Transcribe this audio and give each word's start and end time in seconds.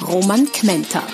Roman 0.00 0.50
Kmenter. 0.50 1.06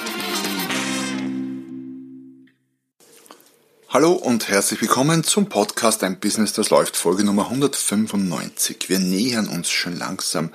Hallo 3.88 4.12
und 4.12 4.48
herzlich 4.48 4.80
willkommen 4.80 5.24
zum 5.24 5.48
Podcast 5.48 6.04
Ein 6.04 6.20
Business, 6.20 6.52
das 6.52 6.70
läuft, 6.70 6.96
Folge 6.96 7.24
Nummer 7.24 7.46
195. 7.46 8.88
Wir 8.88 8.98
nähern 8.98 9.48
uns 9.48 9.68
schon 9.70 9.96
langsam 9.96 10.52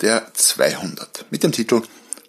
der 0.00 0.32
200 0.34 1.26
mit 1.30 1.42
dem 1.42 1.52
Titel 1.52 1.82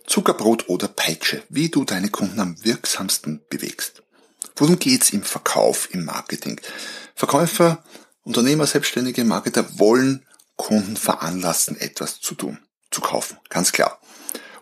Zuckerbrot 0.06 0.70
oder 0.70 0.88
Peitsche, 0.88 1.44
wie 1.50 1.70
du 1.70 1.84
deine 1.84 2.10
Kunden 2.10 2.40
am 2.40 2.64
wirksamsten 2.64 3.42
bewegst. 3.50 4.04
Worum 4.56 4.80
geht's 4.80 5.10
im 5.10 5.24
Verkauf, 5.24 5.94
im 5.94 6.06
Marketing? 6.06 6.62
Verkäufer, 7.16 7.84
Unternehmer, 8.24 8.68
Selbstständige, 8.68 9.26
Marketer 9.26 9.80
wollen 9.80 10.26
Kunden 10.56 10.98
veranlassen, 10.98 11.80
etwas 11.80 12.20
zu 12.22 12.36
tun, 12.36 12.60
zu 12.92 13.02
kaufen, 13.02 13.38
ganz 13.50 13.72
klar. 13.72 14.00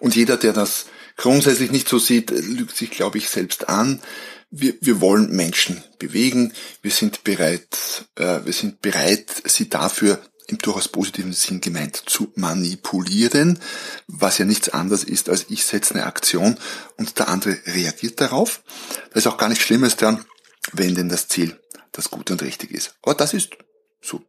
Und 0.05 0.15
jeder, 0.15 0.37
der 0.37 0.53
das 0.53 0.85
grundsätzlich 1.17 1.71
nicht 1.71 1.89
so 1.89 1.97
sieht, 1.97 2.29
lügt 2.29 2.77
sich, 2.77 2.91
glaube 2.91 3.17
ich, 3.17 3.27
selbst 3.27 3.69
an. 3.69 4.03
Wir, 4.51 4.75
wir 4.79 5.01
wollen 5.01 5.35
Menschen 5.35 5.83
bewegen. 5.97 6.53
Wir 6.83 6.91
sind 6.91 7.23
bereit, 7.23 8.05
äh, 8.13 8.41
wir 8.45 8.53
sind 8.53 8.83
bereit, 8.83 9.31
sie 9.45 9.67
dafür 9.67 10.21
im 10.45 10.59
durchaus 10.59 10.89
positiven 10.89 11.33
Sinn 11.33 11.59
gemeint 11.59 12.03
zu 12.05 12.31
manipulieren, 12.35 13.57
was 14.05 14.37
ja 14.37 14.45
nichts 14.45 14.69
anderes 14.69 15.03
ist, 15.03 15.27
als 15.27 15.47
ich 15.49 15.65
setze 15.65 15.95
eine 15.95 16.05
Aktion 16.05 16.59
und 16.97 17.17
der 17.17 17.27
andere 17.27 17.57
reagiert 17.65 18.21
darauf. 18.21 18.61
Das 19.09 19.25
ist 19.25 19.27
auch 19.27 19.37
gar 19.37 19.49
nichts 19.49 19.63
Schlimmes 19.63 19.95
dann, 19.95 20.23
wenn 20.71 20.93
denn 20.93 21.09
das 21.09 21.29
Ziel 21.29 21.59
das 21.93 22.11
Gute 22.11 22.33
und 22.33 22.43
richtig 22.43 22.69
ist. 22.69 22.93
Aber 23.01 23.15
das 23.15 23.33
ist 23.33 23.57
so 24.05 24.21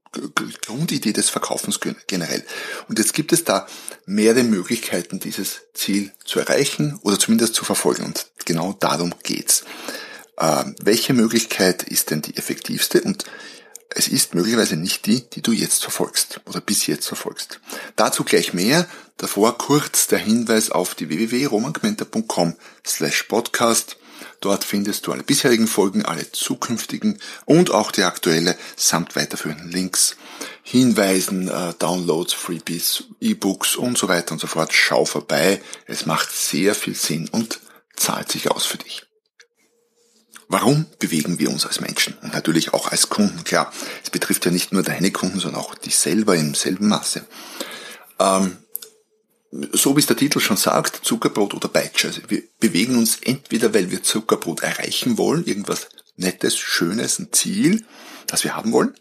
Grundidee 0.67 1.13
des 1.13 1.29
Verkaufens 1.29 1.81
generell. 2.07 2.45
Und 2.89 2.99
jetzt 2.99 3.15
gibt 3.15 3.33
es 3.33 3.45
da 3.45 3.67
mehrere 4.07 4.45
Möglichkeiten, 4.45 5.21
dieses 5.21 5.63
Ziel 5.75 6.13
zu 6.25 6.41
erreichen 6.41 6.99
oder 7.03 7.19
zumindest 7.19 7.55
zu 7.55 7.65
verfolgen. 7.65 8.05
Und 8.05 8.27
genau 8.45 8.73
darum 8.73 9.15
geht's. 9.23 9.65
Ähm, 10.39 10.75
welche 10.81 11.13
Möglichkeit 11.13 11.83
ist 11.83 12.11
denn 12.11 12.23
die 12.23 12.37
effektivste? 12.37 13.03
Und 13.03 13.25
es 13.91 14.09
ist 14.09 14.35
möglicherweise 14.35 14.77
nicht 14.77 15.07
die, 15.07 15.29
die 15.31 15.43
du 15.43 15.53
jetzt 15.53 15.83
verfolgst 15.83 16.41
oder 16.47 16.61
bis 16.61 16.87
jetzt 16.87 17.07
verfolgst. 17.07 17.61
Dazu 17.97 18.25
gleich 18.25 18.53
mehr. 18.53 18.89
Davor 19.17 19.57
kurz 19.57 20.09
der 20.09 20.19
Hinweis 20.19 20.71
auf 20.71 20.95
die 20.95 21.09
www.romangmenta.com 21.09 22.55
slash 22.85 23.23
podcast. 23.25 23.97
Dort 24.41 24.65
findest 24.65 25.07
du 25.07 25.13
alle 25.13 25.23
bisherigen 25.23 25.67
Folgen, 25.67 26.05
alle 26.05 26.31
zukünftigen 26.31 27.19
und 27.45 27.71
auch 27.71 27.91
die 27.91 28.05
aktuelle 28.05 28.57
samt 28.77 29.17
weiterführenden 29.17 29.71
Links, 29.71 30.17
Hinweisen, 30.63 31.49
äh, 31.49 31.75
Downloads, 31.79 32.33
Freebies, 32.33 33.05
E-Books 33.21 33.77
und 33.77 33.97
so 33.97 34.09
weiter 34.09 34.33
und 34.33 34.41
so 34.41 34.47
fort. 34.47 34.73
Schau 34.73 35.05
vorbei. 35.05 35.63
Es 35.87 36.07
macht 36.07 36.31
sehr 36.33 36.75
viel 36.75 36.95
Sinn 36.95 37.29
und 37.31 37.61
zahlt 37.95 38.31
sich 38.31 38.51
aus 38.51 38.67
für 38.67 38.79
dich. 38.79 39.07
Warum 40.49 40.87
bewegen 41.01 41.41
wir 41.41 41.51
uns 41.51 41.67
als 41.67 41.81
Menschen 41.81 42.17
und 42.23 42.33
natürlich 42.33 42.73
auch 42.73 42.93
als 42.93 43.09
Kunden? 43.09 43.43
Klar, 43.43 43.73
es 44.05 44.11
betrifft 44.11 44.45
ja 44.45 44.53
nicht 44.53 44.73
nur 44.73 44.85
deine 44.85 45.11
Kunden, 45.11 45.41
sondern 45.41 45.61
auch 45.61 45.75
dich 45.75 45.97
selber 45.97 46.37
im 46.37 46.55
selben 46.55 46.89
Maße. 46.89 47.27
Ähm, 48.21 48.59
so 49.51 49.97
wie 49.97 50.01
es 50.01 50.07
der 50.07 50.17
Titel 50.17 50.41
schon 50.41 50.57
sagt, 50.57 51.05
Zuckerbrot 51.05 51.55
oder 51.55 51.69
Peitsche. 51.69 52.09
Also 52.09 52.23
wir 52.29 52.43
bewegen 52.61 52.97
uns 52.99 53.19
entweder, 53.23 53.73
weil 53.75 53.91
wir 53.91 54.03
Zuckerbrot 54.03 54.63
erreichen 54.63 55.19
wollen, 55.19 55.45
irgendwas 55.45 55.89
Nettes, 56.17 56.57
Schönes, 56.57 57.19
ein 57.19 57.33
Ziel, 57.33 57.85
das 58.27 58.45
wir 58.45 58.57
haben 58.57 58.73
wollen, 58.73 58.95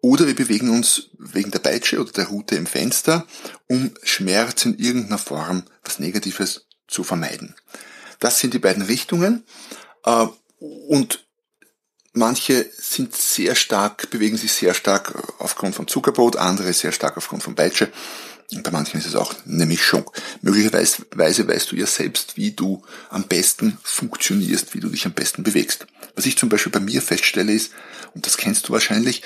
oder 0.00 0.26
wir 0.26 0.34
bewegen 0.34 0.70
uns 0.70 1.10
wegen 1.18 1.50
der 1.50 1.58
Peitsche 1.58 2.00
oder 2.00 2.12
der 2.12 2.28
Route 2.28 2.56
im 2.56 2.66
Fenster, 2.66 3.26
um 3.68 3.92
Schmerz 4.02 4.64
in 4.64 4.78
irgendeiner 4.78 5.18
Form, 5.18 5.64
was 5.84 5.98
Negatives 5.98 6.66
zu 6.88 7.04
vermeiden. 7.04 7.54
Das 8.18 8.38
sind 8.38 8.54
die 8.54 8.58
beiden 8.58 8.82
Richtungen. 8.82 9.44
Äh, 10.04 10.26
und 10.58 11.26
manche 12.12 12.66
sind 12.76 13.14
sehr 13.14 13.54
stark, 13.54 14.10
bewegen 14.10 14.36
sich 14.36 14.52
sehr 14.52 14.74
stark 14.74 15.14
aufgrund 15.38 15.74
von 15.74 15.86
Zuckerbrot, 15.86 16.36
andere 16.36 16.72
sehr 16.72 16.92
stark 16.92 17.16
aufgrund 17.16 17.42
von 17.42 17.54
Peitsche. 17.54 17.90
Bei 18.62 18.70
manchen 18.70 18.98
ist 18.98 19.06
es 19.06 19.14
auch 19.14 19.34
eine 19.46 19.66
Mischung. 19.66 20.10
Möglicherweise 20.42 21.04
weißt 21.48 21.70
du 21.70 21.76
ja 21.76 21.86
selbst, 21.86 22.36
wie 22.36 22.50
du 22.50 22.82
am 23.08 23.24
besten 23.24 23.78
funktionierst, 23.82 24.74
wie 24.74 24.80
du 24.80 24.88
dich 24.88 25.06
am 25.06 25.12
besten 25.12 25.42
bewegst. 25.42 25.86
Was 26.16 26.26
ich 26.26 26.36
zum 26.36 26.48
Beispiel 26.48 26.72
bei 26.72 26.80
mir 26.80 27.00
feststelle 27.00 27.52
ist, 27.52 27.72
und 28.14 28.26
das 28.26 28.36
kennst 28.36 28.68
du 28.68 28.72
wahrscheinlich, 28.72 29.22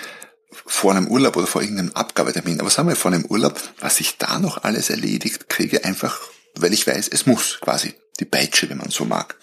vor 0.67 0.93
einem 0.93 1.09
Urlaub 1.09 1.37
oder 1.37 1.47
vor 1.47 1.62
irgendeinem 1.62 1.93
Abgabetermin, 1.93 2.61
aber 2.61 2.71
sagen 2.71 2.89
wir 2.89 2.97
vor 2.97 3.12
einem 3.12 3.25
Urlaub, 3.25 3.61
was 3.81 4.01
ich 4.01 4.19
da 4.19 4.39
noch 4.39 4.62
alles 4.62 4.91
erledigt 4.91 5.49
kriege, 5.49 5.85
einfach, 5.85 6.21
weil 6.55 6.73
ich 6.73 6.87
weiß, 6.87 7.09
es 7.09 7.27
muss 7.27 7.59
quasi. 7.61 7.95
Die 8.21 8.25
Peitsche, 8.25 8.69
wenn 8.71 8.79
man 8.79 8.91
so 8.91 9.05
mag. 9.05 9.37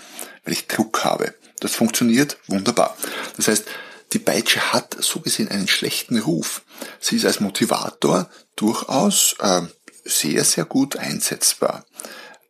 Weil 0.45 0.53
ich 0.53 0.67
Druck 0.67 1.03
habe. 1.03 1.33
Das 1.59 1.75
funktioniert 1.75 2.37
wunderbar. 2.47 2.95
Das 3.35 3.49
heißt, 3.49 3.65
die 4.13 4.19
Peitsche 4.19 4.73
hat 4.73 4.97
so 4.99 5.19
gesehen 5.19 5.47
einen 5.47 5.67
schlechten 5.67 6.19
Ruf. 6.19 6.63
Sie 6.99 7.15
ist 7.15 7.25
als 7.25 7.39
Motivator 7.39 8.29
durchaus 8.55 9.35
äh, 9.39 9.61
sehr, 10.03 10.43
sehr 10.43 10.65
gut 10.65 10.97
einsetzbar. 10.97 11.85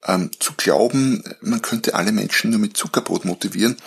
Ähm, 0.03 0.31
zu 0.39 0.53
glauben, 0.57 1.23
man 1.41 1.61
könnte 1.61 1.93
alle 1.93 2.11
Menschen 2.11 2.49
nur 2.49 2.59
mit 2.59 2.75
Zuckerbrot 2.75 3.25
motivieren, 3.25 3.77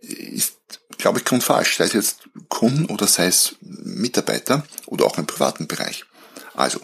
ist, 0.00 0.56
glaube 0.98 1.18
ich, 1.18 1.24
grundfalsch. 1.24 1.78
Sei 1.78 1.84
es 1.84 1.94
jetzt 1.94 2.16
Kunden 2.48 2.86
oder 2.86 3.06
sei 3.06 3.26
es 3.26 3.56
Mitarbeiter 3.60 4.66
oder 4.86 5.06
auch 5.06 5.16
im 5.16 5.26
privaten 5.26 5.66
Bereich. 5.66 6.04
Also, 6.54 6.80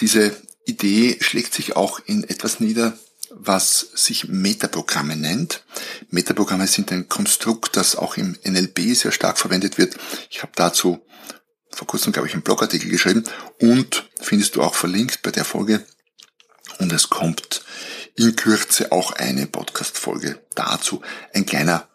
diese 0.00 0.36
Idee 0.64 1.18
schlägt 1.20 1.54
sich 1.54 1.76
auch 1.76 2.00
in 2.04 2.24
etwas 2.24 2.58
nieder, 2.58 2.98
was 3.30 3.80
sich 3.94 4.28
Metaprogramme 4.28 5.16
nennt. 5.16 5.64
Metaprogramme 6.10 6.66
sind 6.66 6.92
ein 6.92 7.08
Konstrukt, 7.08 7.76
das 7.76 7.96
auch 7.96 8.16
im 8.16 8.36
NLP 8.44 8.94
sehr 8.94 9.12
stark 9.12 9.38
verwendet 9.38 9.78
wird. 9.78 9.96
Ich 10.30 10.42
habe 10.42 10.52
dazu 10.54 11.04
vor 11.70 11.86
kurzem, 11.86 12.12
glaube 12.12 12.28
ich, 12.28 12.34
einen 12.34 12.42
Blogartikel 12.42 12.88
geschrieben 12.90 13.24
und 13.60 14.08
findest 14.20 14.56
du 14.56 14.62
auch 14.62 14.74
verlinkt 14.74 15.22
bei 15.22 15.30
der 15.30 15.44
Folge. 15.44 15.84
Und 16.78 16.92
es 16.92 17.10
kommt 17.10 17.64
in 18.14 18.34
Kürze 18.34 18.92
auch 18.92 19.12
eine 19.12 19.46
Podcast-Folge 19.46 20.40
dazu. 20.54 21.02
Ein 21.34 21.46
kleiner 21.46 21.88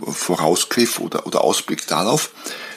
Vorausgriff 0.00 0.98
oder, 0.98 1.26
oder 1.26 1.42
Ausblick 1.42 1.86
darauf. 1.86 2.30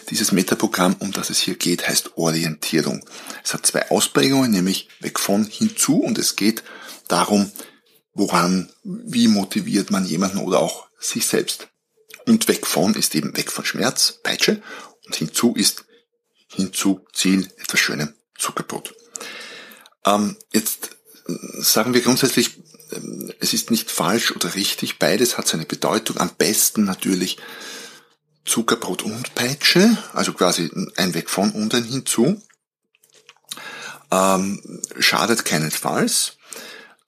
Dieses 0.10 0.32
Metaprogramm, 0.32 0.96
um 1.00 1.12
das 1.12 1.30
es 1.30 1.40
hier 1.40 1.56
geht, 1.56 1.88
heißt 1.88 2.18
Orientierung. 2.18 3.04
Es 3.44 3.54
hat 3.54 3.66
zwei 3.66 3.90
Ausprägungen, 3.90 4.52
nämlich 4.52 4.90
weg 5.00 5.20
von 5.20 5.46
hinzu 5.46 5.98
und 6.00 6.18
es 6.18 6.36
geht 6.36 6.64
darum, 7.08 7.52
woran, 8.14 8.72
wie 8.84 9.28
motiviert 9.28 9.92
man 9.92 10.06
jemanden 10.06 10.38
oder 10.40 10.60
auch 10.60 10.88
sich 11.00 11.26
selbst. 11.26 11.68
Und 12.26 12.48
weg 12.48 12.66
von 12.66 12.94
ist 12.96 13.16
eben 13.16 13.36
weg 13.36 13.52
von 13.52 13.66
Schmerz, 13.66 14.20
Peitsche 14.24 14.62
und 15.06 15.16
hinzu 15.16 15.54
ist 15.56 15.86
hinzu 16.48 17.06
Ziel 17.14 17.50
etwas 17.58 17.80
Schönem, 17.80 18.14
Zuckerbrot. 18.38 18.96
Ähm, 20.06 20.38
jetzt 20.52 20.92
äh, 21.28 21.34
sagen 21.62 21.94
wir 21.94 22.02
grundsätzlich, 22.02 22.58
ähm, 22.92 23.34
es 23.40 23.54
ist 23.54 23.72
nicht 23.72 23.92
falsch 23.92 24.32
oder 24.32 24.56
richtig, 24.56 25.00
beides 25.00 25.38
hat 25.38 25.48
seine 25.48 25.66
Bedeutung. 25.66 26.18
Am 26.18 26.32
besten 26.38 26.84
natürlich 26.84 27.38
Zuckerbrot 28.46 29.04
und 29.04 29.36
Peitsche, 29.36 29.98
also 30.14 30.34
quasi 30.34 30.70
ein 30.98 31.14
Weg 31.14 31.30
von 31.30 31.52
und 31.52 31.74
ein 31.74 31.86
hinzu. 31.86 32.42
Ähm, 34.12 34.82
schadet 35.00 35.46
keinesfalls. 35.46 36.38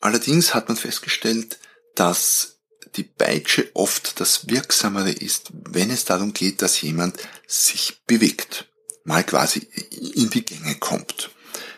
Allerdings 0.05 0.53
hat 0.53 0.67
man 0.67 0.77
festgestellt, 0.77 1.57
dass 1.95 2.59
die 2.95 3.01
Peitsche 3.01 3.71
oft 3.73 4.19
das 4.19 4.47
Wirksamere 4.47 5.09
ist, 5.09 5.49
wenn 5.51 5.89
es 5.89 6.05
darum 6.05 6.31
geht, 6.31 6.61
dass 6.61 6.79
jemand 6.79 7.17
sich 7.47 8.03
bewegt, 8.05 8.67
mal 9.03 9.23
quasi 9.23 9.67
in 10.13 10.29
die 10.29 10.45
Gänge 10.45 10.75
kommt. 10.75 11.31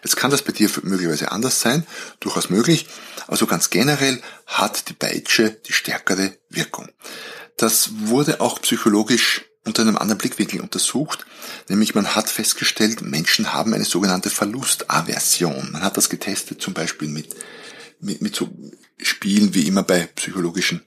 Jetzt 0.04 0.18
kann 0.18 0.30
das 0.30 0.42
bei 0.42 0.52
dir 0.52 0.70
möglicherweise 0.82 1.32
anders 1.32 1.62
sein, 1.62 1.88
durchaus 2.20 2.50
möglich, 2.50 2.88
also 3.28 3.48
ganz 3.48 3.70
generell 3.70 4.22
hat 4.46 4.90
die 4.90 4.94
Peitsche 4.94 5.52
die 5.66 5.72
stärkere 5.72 6.34
Wirkung. 6.50 6.90
Das 7.56 7.92
wurde 8.08 8.42
auch 8.42 8.62
psychologisch 8.62 9.46
unter 9.64 9.84
einem 9.84 9.96
anderen 9.96 10.18
Blickwinkel 10.18 10.60
untersucht, 10.60 11.26
nämlich 11.70 11.96
man 11.96 12.14
hat 12.14 12.30
festgestellt, 12.30 13.02
Menschen 13.02 13.54
haben 13.54 13.74
eine 13.74 13.86
sogenannte 13.86 14.30
Verlustaversion. 14.30 15.72
Man 15.72 15.82
hat 15.82 15.96
das 15.96 16.10
getestet 16.10 16.62
zum 16.62 16.74
Beispiel 16.74 17.08
mit 17.08 17.34
mit, 18.00 18.22
mit 18.22 18.36
so 18.36 18.50
Spielen 19.02 19.54
wie 19.54 19.68
immer 19.68 19.84
bei 19.84 20.08
psychologischen 20.16 20.82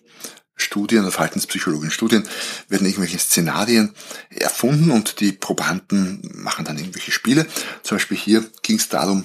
Studien 0.56 1.02
oder 1.02 1.12
verhaltenspsychologischen 1.12 1.92
Studien 1.92 2.28
werden 2.68 2.86
irgendwelche 2.86 3.18
Szenarien 3.18 3.94
erfunden 4.30 4.90
und 4.90 5.20
die 5.20 5.32
Probanden 5.32 6.20
machen 6.34 6.64
dann 6.64 6.78
irgendwelche 6.78 7.12
Spiele. 7.12 7.46
Zum 7.82 7.96
Beispiel 7.96 8.16
hier 8.16 8.44
ging 8.62 8.76
es 8.76 8.88
darum, 8.88 9.24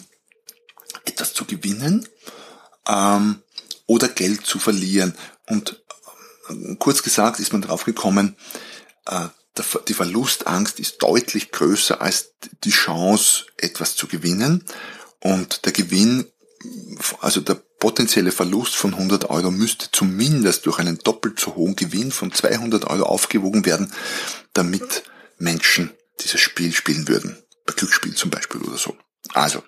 etwas 1.03 1.33
zu 1.33 1.45
gewinnen 1.45 2.07
ähm, 2.87 3.41
oder 3.85 4.07
Geld 4.07 4.45
zu 4.45 4.59
verlieren. 4.59 5.15
Und 5.47 5.83
äh, 6.49 6.75
kurz 6.75 7.03
gesagt 7.03 7.39
ist 7.39 7.51
man 7.51 7.61
darauf 7.61 7.83
gekommen, 7.83 8.35
äh, 9.05 9.27
die 9.87 9.93
Verlustangst 9.93 10.79
ist 10.79 11.01
deutlich 11.01 11.51
größer 11.51 12.01
als 12.01 12.33
die 12.65 12.71
Chance, 12.71 13.45
etwas 13.57 13.95
zu 13.95 14.07
gewinnen. 14.07 14.65
Und 15.21 15.65
der 15.65 15.71
Gewinn, 15.71 16.25
also 17.21 17.39
der 17.39 17.61
potenzielle 17.79 18.31
Verlust 18.31 18.75
von 18.75 18.93
100 18.93 19.29
Euro 19.29 19.51
müsste 19.51 19.89
zumindest 19.91 20.65
durch 20.65 20.79
einen 20.79 20.97
doppelt 20.99 21.39
so 21.39 21.55
hohen 21.55 21.75
Gewinn 21.75 22.11
von 22.11 22.31
200 22.31 22.85
Euro 22.85 23.03
aufgewogen 23.03 23.65
werden, 23.65 23.91
damit 24.53 25.03
Menschen 25.37 25.91
dieses 26.21 26.39
Spiel 26.39 26.73
spielen 26.73 27.07
würden. 27.07 27.37
Bei 27.65 27.73
Glücksspiel 27.73 28.15
zum 28.15 28.29
Beispiel 28.29 28.61
oder 28.61 28.77
so. 28.77 28.95
Also, 29.33 29.63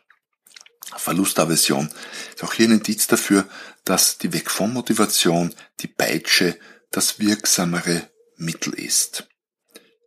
Verlustaversion 0.95 1.89
ist 2.35 2.43
auch 2.43 2.53
hier 2.53 2.67
ein 2.67 2.73
Indiz 2.73 3.07
dafür, 3.07 3.45
dass 3.83 4.17
die 4.17 4.33
Weg 4.33 4.49
von 4.49 4.73
Motivation, 4.73 5.53
die 5.81 5.87
Peitsche, 5.87 6.57
das 6.91 7.19
wirksamere 7.19 8.09
Mittel 8.37 8.73
ist. 8.73 9.27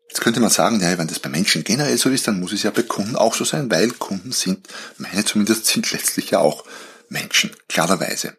Jetzt 0.08 0.22
könnte 0.22 0.40
man 0.40 0.50
sagen, 0.50 0.80
ja, 0.80 0.98
wenn 0.98 1.06
das 1.06 1.20
bei 1.20 1.28
Menschen 1.28 1.62
generell 1.62 1.96
so 1.96 2.10
ist, 2.10 2.26
dann 2.26 2.40
muss 2.40 2.52
es 2.52 2.64
ja 2.64 2.70
bei 2.70 2.82
Kunden 2.82 3.14
auch 3.14 3.34
so 3.34 3.44
sein, 3.44 3.70
weil 3.70 3.90
Kunden 3.92 4.32
sind, 4.32 4.66
meine 4.98 5.24
zumindest, 5.24 5.66
sind 5.66 5.92
letztlich 5.92 6.30
ja 6.30 6.40
auch 6.40 6.64
Menschen, 7.10 7.54
klarerweise. 7.68 8.36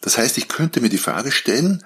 Das 0.00 0.16
heißt, 0.16 0.38
ich 0.38 0.48
könnte 0.48 0.80
mir 0.80 0.88
die 0.88 0.98
Frage 0.98 1.30
stellen, 1.30 1.84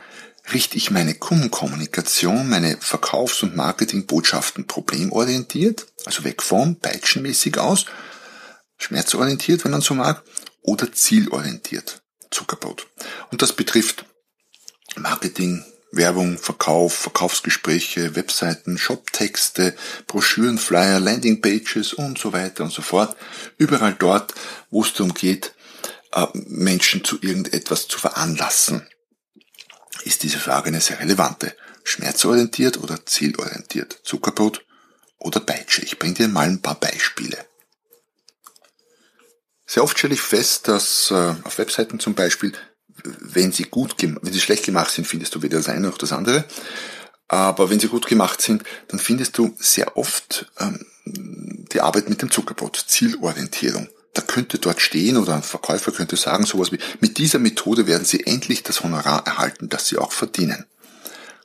richte 0.53 0.77
ich 0.77 0.91
meine 0.91 1.15
Kundenkommunikation, 1.15 2.49
meine 2.49 2.77
Verkaufs- 2.79 3.43
und 3.43 3.57
Marketingbotschaften 3.57 4.67
problemorientiert, 4.67 5.87
also 6.05 6.23
weg 6.25 6.43
vom 6.43 6.77
peitschenmäßig 6.77 7.59
aus, 7.59 7.87
schmerzorientiert, 8.79 9.65
wenn 9.65 9.73
man 9.73 9.81
so 9.81 9.95
mag, 9.95 10.23
oder 10.63 10.93
zielorientiert, 10.93 12.03
Zuckerbrot. 12.31 12.87
Und 13.31 13.43
das 13.43 13.53
betrifft 13.53 14.05
Marketing, 14.97 15.65
Werbung, 15.93 16.39
Verkauf, 16.39 16.95
Verkaufsgespräche, 16.95 18.17
Webseiten, 18.17 18.79
Shoptexte, 18.79 19.75
Broschüren, 20.07 20.59
Flyer, 20.59 21.01
Landingpages 21.01 21.95
und 21.95 22.19
so 22.19 22.33
weiter 22.33 22.65
und 22.65 22.73
so 22.73 22.83
fort. 22.83 23.17
Überall 23.57 23.95
dort, 23.99 24.35
wo 24.71 24.83
es 24.83 24.93
darum 24.93 25.15
geht, 25.15 25.55
Menschen 26.35 27.05
zu 27.05 27.19
irgendetwas 27.21 27.89
zu 27.89 27.99
veranlassen, 27.99 28.87
ist 30.05 30.23
diese 30.23 30.39
Frage 30.39 30.69
eine 30.69 30.81
sehr 30.81 31.01
relevante. 31.01 31.55
Schmerzorientiert 31.85 32.79
oder 32.79 33.05
zielorientiert? 33.07 34.01
Zuckerbrot 34.03 34.65
oder 35.19 35.41
Peitsche? 35.41 35.83
Ich 35.83 35.99
bringe 35.99 36.15
dir 36.15 36.29
mal 36.29 36.49
ein 36.49 36.63
paar 36.63 36.79
Beispiele. 36.79 37.39
Sehr 39.67 39.83
oft 39.83 39.99
stelle 39.99 40.15
ich 40.15 40.21
fest, 40.21 40.69
dass 40.69 41.11
äh, 41.11 41.35
auf 41.43 41.59
Webseiten 41.59 41.99
zum 41.99 42.15
Beispiel, 42.15 42.53
wenn 43.03 43.53
sie 43.53 43.65
gut, 43.65 43.97
wenn 44.01 44.33
sie 44.33 44.41
schlecht 44.41 44.65
gemacht 44.65 44.91
sind, 44.91 45.07
findest 45.07 45.35
du 45.35 45.43
weder 45.43 45.59
das 45.59 45.69
eine 45.69 45.89
noch 45.89 45.99
das 45.99 46.13
andere. 46.13 46.45
Aber 47.29 47.71
wenn 47.71 47.81
sie 47.81 47.89
gut 47.89 48.07
gemacht 48.07 48.41
sind, 48.41 48.63
dann 48.89 49.01
findest 49.01 49.37
du 49.39 49.57
sehr 49.59 49.97
oft 49.97 50.47
ähm, 50.59 50.87
die 51.05 51.81
Arbeit 51.81 52.09
mit 52.09 52.23
dem 52.23 52.31
Zuckerbrot, 52.31 52.85
Zielorientierung 52.87 53.89
da 54.17 54.23
könnte 54.23 54.59
dort 54.59 54.81
stehen 54.81 55.19
oder 55.19 55.35
ein 55.35 55.43
Verkäufer 55.43 55.93
könnte 55.93 56.17
sagen 56.17 56.47
sowas 56.47 56.73
wie, 56.73 56.79
mit 57.01 57.19
dieser 57.19 57.39
Methode 57.39 57.87
werden 57.87 58.07
Sie 58.07 58.27
endlich 58.27 58.63
das 58.63 58.83
Honorar 58.83 59.27
erhalten, 59.27 59.69
das 59.69 59.89
Sie 59.89 59.99
auch 59.99 60.13
verdienen. 60.13 60.65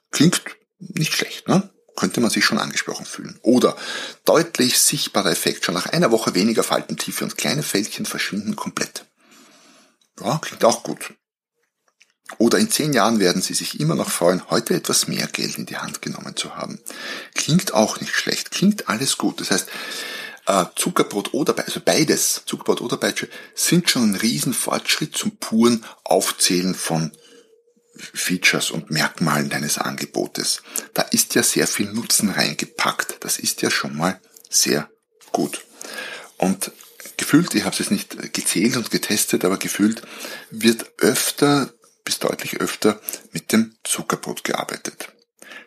Klingt 0.09 0.41
nicht 0.79 1.13
schlecht, 1.13 1.49
ne? 1.49 1.69
Könnte 1.97 2.21
man 2.21 2.29
sich 2.29 2.45
schon 2.45 2.57
angesprochen 2.57 3.05
fühlen. 3.05 3.37
Oder 3.41 3.75
deutlich 4.23 4.79
sichtbarer 4.79 5.31
Effekt. 5.31 5.65
Schon 5.65 5.75
nach 5.75 5.87
einer 5.87 6.11
Woche 6.11 6.33
weniger 6.33 6.63
Faltentiefe 6.63 7.25
und 7.25 7.37
kleine 7.37 7.63
Fältchen 7.63 8.05
verschwinden 8.05 8.55
komplett. 8.55 9.05
Ja, 10.23 10.37
klingt 10.37 10.63
auch 10.63 10.83
gut. 10.83 11.13
Oder 12.37 12.57
in 12.57 12.71
zehn 12.71 12.93
Jahren 12.93 13.19
werden 13.19 13.41
Sie 13.41 13.53
sich 13.53 13.81
immer 13.81 13.95
noch 13.95 14.09
freuen, 14.09 14.49
heute 14.49 14.73
etwas 14.73 15.09
mehr 15.09 15.27
Geld 15.27 15.57
in 15.57 15.65
die 15.65 15.77
Hand 15.77 16.01
genommen 16.01 16.37
zu 16.37 16.55
haben. 16.55 16.79
Klingt 17.35 17.73
auch 17.73 17.99
nicht 17.99 18.15
schlecht. 18.15 18.51
Klingt 18.51 18.87
alles 18.87 19.17
gut. 19.17 19.41
Das 19.41 19.51
heißt, 19.51 19.67
äh, 20.51 20.65
Zuckerbrot 20.75 21.33
oder 21.33 21.57
also 21.57 21.79
beides, 21.79 22.43
Zuckerbrot 22.45 22.81
oder 22.81 22.97
Peitsche, 22.97 23.29
sind 23.55 23.89
schon 23.89 24.11
ein 24.11 24.15
Riesenfortschritt 24.15 25.15
zum 25.15 25.37
puren 25.37 25.85
Aufzählen 26.03 26.75
von 26.75 27.11
Features 27.95 28.71
und 28.71 28.91
Merkmalen 28.91 29.49
deines 29.49 29.77
Angebotes. 29.77 30.61
Da 30.93 31.03
ist 31.03 31.35
ja 31.35 31.43
sehr 31.43 31.67
viel 31.67 31.91
Nutzen 31.91 32.29
reingepackt. 32.29 33.17
Das 33.21 33.37
ist 33.37 33.61
ja 33.61 33.71
schon 33.71 33.95
mal 33.95 34.19
sehr 34.49 34.89
gut. 35.31 35.63
Und 36.37 36.71
gefühlt, 37.17 37.53
ich 37.53 37.63
habe 37.63 37.73
es 37.73 37.79
jetzt 37.79 37.91
nicht 37.91 38.33
gezählt 38.33 38.75
und 38.75 38.91
getestet, 38.91 39.45
aber 39.45 39.57
gefühlt 39.57 40.01
wird 40.49 40.91
öfter 40.97 41.71
bis 42.03 42.19
deutlich 42.19 42.59
öfter 42.59 42.99
mit 43.31 43.51
dem 43.51 43.75
Zuckerbrot 43.83 44.43
gearbeitet. 44.43 45.09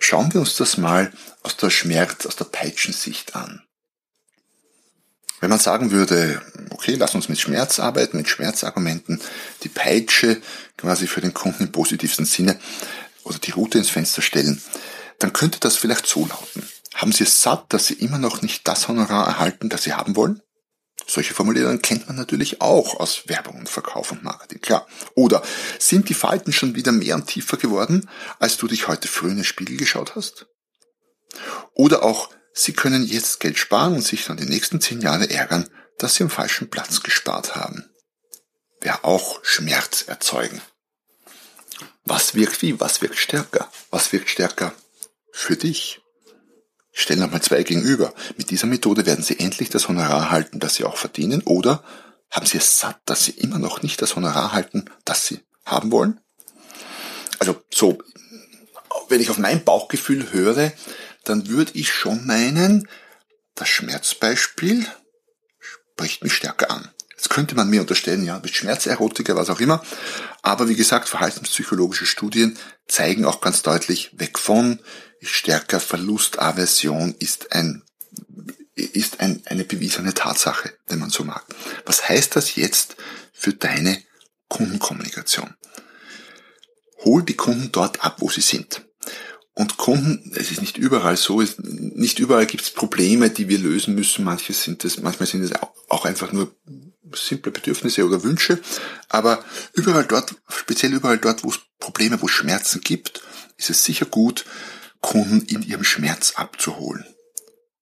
Schauen 0.00 0.34
wir 0.34 0.40
uns 0.40 0.56
das 0.56 0.76
mal 0.76 1.12
aus 1.42 1.56
der 1.56 1.70
Schmerz, 1.70 2.26
aus 2.26 2.36
der 2.36 2.46
Peitschensicht 2.46 3.36
an. 3.36 3.63
Wenn 5.44 5.50
man 5.50 5.58
sagen 5.58 5.90
würde, 5.90 6.40
okay, 6.70 6.94
lass 6.94 7.14
uns 7.14 7.28
mit 7.28 7.38
Schmerz 7.38 7.78
arbeiten, 7.78 8.16
mit 8.16 8.30
Schmerzargumenten, 8.30 9.20
die 9.62 9.68
Peitsche 9.68 10.40
quasi 10.78 11.06
für 11.06 11.20
den 11.20 11.34
Kunden 11.34 11.64
im 11.64 11.70
positivsten 11.70 12.24
Sinne 12.24 12.58
oder 13.24 13.38
die 13.38 13.50
Route 13.50 13.76
ins 13.76 13.90
Fenster 13.90 14.22
stellen, 14.22 14.62
dann 15.18 15.34
könnte 15.34 15.60
das 15.60 15.76
vielleicht 15.76 16.06
so 16.06 16.20
lauten. 16.20 16.66
Haben 16.94 17.12
Sie 17.12 17.24
es 17.24 17.42
satt, 17.42 17.74
dass 17.74 17.88
Sie 17.88 17.92
immer 17.92 18.16
noch 18.16 18.40
nicht 18.40 18.66
das 18.66 18.88
Honorar 18.88 19.26
erhalten, 19.26 19.68
das 19.68 19.82
Sie 19.82 19.92
haben 19.92 20.16
wollen? 20.16 20.40
Solche 21.06 21.34
Formulierungen 21.34 21.82
kennt 21.82 22.06
man 22.06 22.16
natürlich 22.16 22.62
auch 22.62 22.98
aus 22.98 23.24
Werbung 23.26 23.58
und 23.58 23.68
Verkauf 23.68 24.12
und 24.12 24.24
Marketing, 24.24 24.62
klar. 24.62 24.86
Oder 25.14 25.42
sind 25.78 26.08
die 26.08 26.14
Falten 26.14 26.54
schon 26.54 26.74
wieder 26.74 26.90
mehr 26.90 27.16
und 27.16 27.26
tiefer 27.26 27.58
geworden, 27.58 28.08
als 28.38 28.56
du 28.56 28.66
dich 28.66 28.88
heute 28.88 29.08
früh 29.08 29.28
in 29.28 29.36
den 29.36 29.44
Spiegel 29.44 29.76
geschaut 29.76 30.16
hast? 30.16 30.46
Oder 31.74 32.02
auch, 32.02 32.30
Sie 32.56 32.72
können 32.72 33.04
jetzt 33.04 33.40
Geld 33.40 33.58
sparen 33.58 33.94
und 33.94 34.02
sich 34.02 34.24
dann 34.24 34.36
die 34.36 34.46
nächsten 34.46 34.80
zehn 34.80 35.00
Jahre 35.00 35.28
ärgern, 35.28 35.68
dass 35.98 36.14
Sie 36.14 36.22
am 36.22 36.30
falschen 36.30 36.70
Platz 36.70 37.02
gespart 37.02 37.56
haben. 37.56 37.90
Wäre 38.80 39.02
auch 39.02 39.44
Schmerz 39.44 40.04
erzeugen. 40.06 40.62
Was 42.04 42.34
wirkt 42.34 42.62
wie? 42.62 42.78
Was 42.78 43.02
wirkt 43.02 43.18
stärker? 43.18 43.70
Was 43.90 44.12
wirkt 44.12 44.30
stärker 44.30 44.72
für 45.32 45.56
dich? 45.56 46.00
Stell 46.92 47.16
nochmal 47.16 47.42
zwei 47.42 47.64
gegenüber. 47.64 48.14
Mit 48.36 48.50
dieser 48.50 48.68
Methode 48.68 49.04
werden 49.04 49.24
Sie 49.24 49.40
endlich 49.40 49.68
das 49.68 49.88
Honorar 49.88 50.30
halten, 50.30 50.60
das 50.60 50.76
Sie 50.76 50.84
auch 50.84 50.96
verdienen, 50.96 51.42
oder 51.42 51.82
haben 52.30 52.46
Sie 52.46 52.58
es 52.58 52.78
satt, 52.78 53.00
dass 53.04 53.24
Sie 53.24 53.32
immer 53.32 53.58
noch 53.58 53.82
nicht 53.82 54.00
das 54.00 54.14
Honorar 54.14 54.52
halten, 54.52 54.84
das 55.04 55.26
Sie 55.26 55.40
haben 55.64 55.90
wollen? 55.90 56.20
Also 57.40 57.60
so, 57.72 57.98
wenn 59.08 59.20
ich 59.20 59.30
auf 59.30 59.38
mein 59.38 59.64
Bauchgefühl 59.64 60.30
höre, 60.30 60.72
dann 61.24 61.48
würde 61.48 61.72
ich 61.74 61.92
schon 61.92 62.26
meinen, 62.26 62.88
das 63.54 63.68
Schmerzbeispiel 63.68 64.86
spricht 65.58 66.22
mich 66.24 66.34
stärker 66.34 66.70
an. 66.70 66.90
Jetzt 67.10 67.30
könnte 67.30 67.54
man 67.54 67.70
mir 67.70 67.80
unterstellen, 67.80 68.24
ja, 68.24 68.38
mit 68.40 68.54
Schmerzerotiker, 68.54 69.36
was 69.36 69.48
auch 69.48 69.60
immer. 69.60 69.82
Aber 70.42 70.68
wie 70.68 70.74
gesagt, 70.74 71.08
verhaltenspsychologische 71.08 72.06
Studien 72.06 72.58
zeigen 72.86 73.24
auch 73.24 73.40
ganz 73.40 73.62
deutlich, 73.62 74.10
weg 74.18 74.38
von, 74.38 74.78
stärker 75.22 75.80
Verlustaversion 75.80 77.14
ist 77.18 77.52
ein, 77.52 77.82
ist 78.74 79.20
ein, 79.20 79.42
eine 79.46 79.64
bewiesene 79.64 80.14
Tatsache, 80.14 80.72
wenn 80.86 80.98
man 80.98 81.10
so 81.10 81.24
mag. 81.24 81.44
Was 81.86 82.08
heißt 82.08 82.36
das 82.36 82.56
jetzt 82.56 82.96
für 83.32 83.52
deine 83.52 84.02
Kundenkommunikation? 84.48 85.54
Hol 87.04 87.22
die 87.22 87.36
Kunden 87.36 87.70
dort 87.72 88.04
ab, 88.04 88.16
wo 88.18 88.30
sie 88.30 88.40
sind. 88.40 88.84
Und 89.54 89.76
Kunden, 89.76 90.32
es 90.34 90.50
ist 90.50 90.60
nicht 90.60 90.76
überall 90.76 91.16
so, 91.16 91.40
nicht 91.40 92.18
überall 92.18 92.46
gibt 92.46 92.64
es 92.64 92.70
Probleme, 92.70 93.30
die 93.30 93.48
wir 93.48 93.58
lösen 93.58 93.94
müssen. 93.94 94.24
Manche 94.24 94.52
sind 94.52 94.84
es, 94.84 95.00
manchmal 95.00 95.28
sind 95.28 95.42
es 95.42 95.52
auch 95.88 96.04
einfach 96.04 96.32
nur 96.32 96.52
simple 97.14 97.52
Bedürfnisse 97.52 98.04
oder 98.04 98.24
Wünsche. 98.24 98.60
Aber 99.08 99.44
überall 99.74 100.06
dort, 100.06 100.34
speziell 100.48 100.92
überall 100.92 101.18
dort, 101.18 101.44
wo 101.44 101.50
es 101.50 101.60
Probleme, 101.78 102.20
wo 102.20 102.26
es 102.26 102.32
Schmerzen 102.32 102.80
gibt, 102.80 103.22
ist 103.56 103.70
es 103.70 103.84
sicher 103.84 104.06
gut, 104.06 104.44
Kunden 105.00 105.42
in 105.42 105.62
ihrem 105.62 105.84
Schmerz 105.84 106.32
abzuholen. 106.34 107.04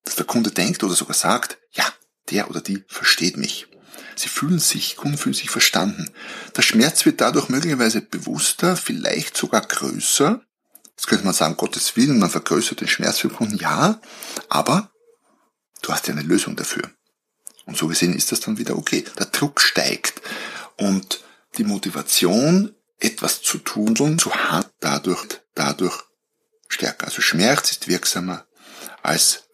Dass 0.05 0.17
der 0.17 0.27
Kunde 0.27 0.51
denkt 0.51 0.85
oder 0.85 0.95
sogar 0.95 1.15
sagt, 1.15 1.57
ja, 1.71 1.87
der 2.31 2.51
oder 2.51 2.61
die 2.61 2.85
versteht 2.89 3.39
mich. 3.39 3.69
Sie 4.15 4.29
fühlen 4.29 4.59
sich, 4.59 4.97
Kunden 4.97 5.17
fühlen 5.17 5.35
sich 5.35 5.49
verstanden. 5.49 6.11
Der 6.55 6.63
Schmerz 6.63 7.07
wird 7.07 7.23
dadurch 7.23 7.49
möglicherweise 7.49 8.03
bewusster, 8.03 8.77
vielleicht 8.77 9.39
sogar 9.39 9.63
größer, 9.63 10.45
Jetzt 11.03 11.09
könnte 11.09 11.25
man 11.25 11.35
sagen, 11.35 11.57
Gottes 11.57 11.97
Willen, 11.97 12.21
man 12.21 12.31
vergrößert 12.31 12.81
den 12.81 12.87
Schmerz 12.87 13.19
für. 13.19 13.31
Ja, 13.57 14.01
aber 14.49 14.93
du 15.83 15.93
hast 15.93 16.07
ja 16.07 16.15
eine 16.15 16.23
Lösung 16.23 16.55
dafür. 16.55 16.93
Und 17.67 17.77
so 17.77 17.89
gesehen 17.89 18.15
ist 18.15 18.31
das 18.31 18.39
dann 18.39 18.57
wieder 18.57 18.79
okay. 18.79 19.05
Der 19.19 19.27
Druck 19.27 19.61
steigt 19.61 20.23
und 20.77 21.25
die 21.59 21.65
Motivation, 21.65 22.77
etwas 23.01 23.43
zu 23.43 23.59
tun 23.59 24.17
zu 24.17 24.33
haben, 24.33 24.69
dadurch, 24.79 25.27
dadurch 25.57 26.05
stärker. 26.69 27.07
Also 27.07 27.21
Schmerz 27.21 27.73
ist 27.73 27.89
wirksamer 27.89 28.47
als, 29.03 29.49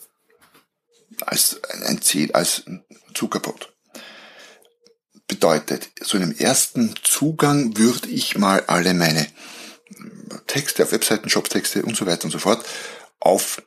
als 1.22 1.62
ein 1.86 2.02
Ziel, 2.02 2.30
als 2.32 2.66
ein 2.66 2.84
Zuckerbrot. 3.14 3.72
Bedeutet, 5.26 5.88
so 6.02 6.18
in 6.18 6.24
einem 6.24 6.36
ersten 6.36 6.94
Zugang 7.02 7.78
würde 7.78 8.08
ich 8.08 8.36
mal 8.36 8.64
alle 8.66 8.92
meine 8.92 9.26
Texte 10.46 10.82
auf 10.82 10.92
Webseiten, 10.92 11.28
Jobtexte 11.28 11.82
und 11.82 11.96
so 11.96 12.06
weiter 12.06 12.24
und 12.24 12.30
so 12.30 12.38
fort 12.38 12.64
auf 13.20 13.62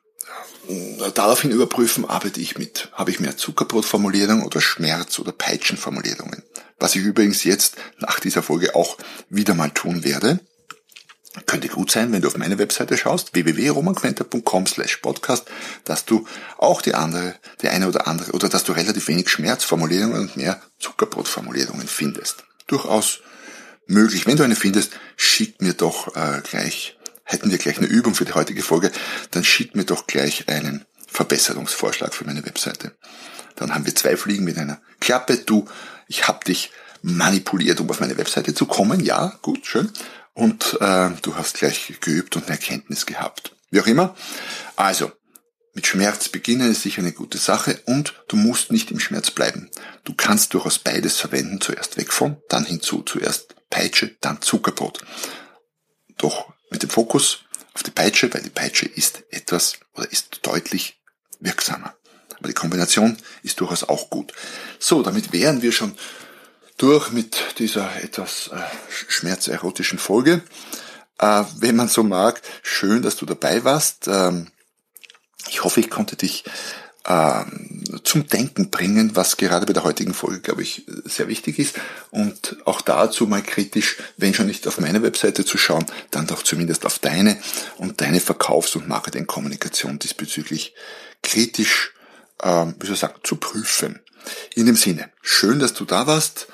daraufhin 1.13 1.51
überprüfen, 1.51 2.05
arbeite 2.05 2.39
ich 2.39 2.57
mit, 2.57 2.89
habe 2.93 3.11
ich 3.11 3.19
mehr 3.19 3.37
Zuckerbrotformulierungen 3.37 4.45
oder 4.45 4.61
Schmerz- 4.61 5.19
oder 5.19 5.31
Peitschenformulierungen. 5.31 6.43
Was 6.79 6.95
ich 6.95 7.01
übrigens 7.01 7.43
jetzt 7.43 7.75
nach 7.99 8.19
dieser 8.19 8.43
Folge 8.43 8.75
auch 8.75 8.97
wieder 9.29 9.53
mal 9.53 9.71
tun 9.71 10.03
werde. 10.03 10.39
Könnte 11.45 11.69
gut 11.69 11.91
sein, 11.91 12.11
wenn 12.11 12.21
du 12.21 12.27
auf 12.27 12.37
meine 12.37 12.57
Webseite 12.57 12.97
schaust, 12.97 13.33
www.romanquenter.com 13.33 14.67
slash 14.67 14.97
podcast, 14.97 15.45
dass 15.85 16.03
du 16.03 16.27
auch 16.57 16.81
die 16.81 16.93
andere, 16.93 17.35
die 17.61 17.69
eine 17.69 17.87
oder 17.87 18.07
andere, 18.07 18.31
oder 18.31 18.49
dass 18.49 18.65
du 18.65 18.73
relativ 18.73 19.07
wenig 19.07 19.29
Schmerzformulierungen 19.29 20.19
und 20.19 20.35
mehr 20.35 20.61
Zuckerbrotformulierungen 20.79 21.87
findest. 21.87 22.43
Durchaus 22.67 23.21
möglich. 23.91 24.25
Wenn 24.25 24.37
du 24.37 24.43
eine 24.43 24.55
findest, 24.55 24.93
schick 25.17 25.61
mir 25.61 25.73
doch 25.73 26.15
äh, 26.15 26.41
gleich 26.43 26.97
hätten 27.31 27.49
wir 27.49 27.57
gleich 27.57 27.77
eine 27.77 27.87
Übung 27.87 28.13
für 28.13 28.25
die 28.25 28.33
heutige 28.33 28.61
Folge, 28.61 28.91
dann 29.31 29.43
schick 29.43 29.75
mir 29.75 29.85
doch 29.85 30.05
gleich 30.05 30.49
einen 30.49 30.85
Verbesserungsvorschlag 31.07 32.13
für 32.13 32.25
meine 32.25 32.45
Webseite. 32.45 32.95
Dann 33.55 33.73
haben 33.73 33.85
wir 33.85 33.95
zwei 33.95 34.17
Fliegen 34.17 34.43
mit 34.43 34.57
einer 34.57 34.81
Klappe. 34.99 35.37
Du, 35.37 35.67
ich 36.07 36.27
habe 36.27 36.43
dich 36.45 36.71
manipuliert, 37.01 37.79
um 37.79 37.89
auf 37.89 37.99
meine 37.99 38.17
Webseite 38.17 38.53
zu 38.53 38.65
kommen. 38.65 38.99
Ja, 38.99 39.37
gut, 39.41 39.65
schön. 39.65 39.91
Und 40.33 40.77
äh, 40.79 41.09
du 41.21 41.35
hast 41.35 41.57
gleich 41.57 41.93
geübt 41.99 42.35
und 42.35 42.43
eine 42.43 42.51
Erkenntnis 42.51 43.05
gehabt. 43.05 43.55
Wie 43.69 43.81
auch 43.81 43.87
immer. 43.87 44.15
Also, 44.75 45.11
mit 45.73 45.87
Schmerz 45.87 46.27
beginnen 46.27 46.71
ist 46.71 46.81
sicher 46.81 47.01
eine 47.01 47.13
gute 47.13 47.37
Sache 47.37 47.79
und 47.85 48.13
du 48.27 48.35
musst 48.35 48.71
nicht 48.71 48.91
im 48.91 48.99
Schmerz 48.99 49.31
bleiben. 49.31 49.69
Du 50.03 50.13
kannst 50.13 50.53
durchaus 50.53 50.79
beides 50.79 51.17
verwenden. 51.17 51.61
Zuerst 51.61 51.97
weg 51.97 52.11
von, 52.11 52.37
dann 52.49 52.65
hinzu. 52.65 53.03
Zuerst 53.03 53.55
Peitsche, 53.69 54.15
dann 54.19 54.41
Zuckerbrot. 54.41 54.99
Doch 56.17 56.51
mit 56.69 56.83
dem 56.83 56.89
Fokus 56.89 57.45
auf 57.73 57.83
die 57.83 57.91
Peitsche, 57.91 58.33
weil 58.33 58.41
die 58.41 58.49
Peitsche 58.49 58.85
ist 58.85 59.23
etwas 59.29 59.77
oder 59.93 60.11
ist 60.11 60.39
deutlich 60.41 61.01
wirksamer. 61.39 61.95
Aber 62.37 62.47
die 62.47 62.53
Kombination 62.53 63.17
ist 63.43 63.59
durchaus 63.61 63.83
auch 63.83 64.09
gut. 64.09 64.33
So, 64.79 65.03
damit 65.03 65.31
wären 65.31 65.61
wir 65.61 65.71
schon 65.71 65.95
durch 66.77 67.11
mit 67.11 67.59
dieser 67.59 68.03
etwas 68.03 68.49
äh, 68.49 68.59
schmerzerotischen 69.07 69.99
Folge. 69.99 70.41
Äh, 71.19 71.43
wenn 71.57 71.75
man 71.75 71.87
so 71.87 72.03
mag, 72.03 72.41
schön, 72.63 73.03
dass 73.03 73.15
du 73.15 73.25
dabei 73.25 73.63
warst. 73.63 74.07
Ähm, 74.07 74.47
ich 75.49 75.63
hoffe, 75.63 75.79
ich 75.79 75.89
konnte 75.89 76.15
dich 76.15 76.43
ähm, 77.07 77.83
zum 78.03 78.27
Denken 78.27 78.69
bringen, 78.69 79.15
was 79.15 79.37
gerade 79.37 79.65
bei 79.65 79.73
der 79.73 79.83
heutigen 79.83 80.13
Folge, 80.13 80.41
glaube 80.41 80.61
ich, 80.61 80.85
sehr 81.05 81.27
wichtig 81.27 81.57
ist. 81.57 81.75
Und 82.11 82.57
auch 82.65 82.81
dazu 82.81 83.25
mal 83.27 83.41
kritisch, 83.41 83.97
wenn 84.17 84.33
schon 84.33 84.47
nicht 84.47 84.67
auf 84.67 84.79
meine 84.79 85.01
Webseite 85.01 85.43
zu 85.43 85.57
schauen, 85.57 85.85
dann 86.11 86.27
doch 86.27 86.43
zumindest 86.43 86.85
auf 86.85 86.99
deine 86.99 87.37
und 87.77 88.01
deine 88.01 88.19
Verkaufs- 88.19 88.75
und 88.75 88.87
Marketingkommunikation 88.87 89.99
diesbezüglich 89.99 90.75
kritisch, 91.23 91.93
ähm, 92.43 92.75
wie 92.79 92.85
soll 92.85 92.95
ich 92.95 93.01
sagen, 93.01 93.19
zu 93.23 93.35
prüfen. 93.37 93.99
In 94.53 94.67
dem 94.67 94.75
Sinne, 94.75 95.09
schön, 95.21 95.59
dass 95.59 95.73
du 95.73 95.85
da 95.85 96.05
warst 96.05 96.47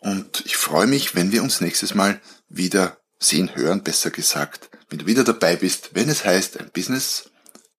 und 0.00 0.42
ich 0.44 0.56
freue 0.56 0.88
mich, 0.88 1.14
wenn 1.14 1.30
wir 1.30 1.44
uns 1.44 1.60
nächstes 1.60 1.94
Mal 1.94 2.20
wieder 2.48 2.98
sehen, 3.20 3.54
hören, 3.54 3.84
besser 3.84 4.10
gesagt, 4.10 4.68
wenn 4.90 4.98
du 4.98 5.06
wieder 5.06 5.22
dabei 5.22 5.54
bist, 5.54 5.90
wenn 5.92 6.08
es 6.08 6.24
heißt, 6.24 6.58
ein 6.58 6.70
Business, 6.72 7.30